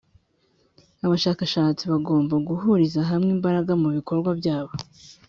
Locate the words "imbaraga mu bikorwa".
3.37-4.29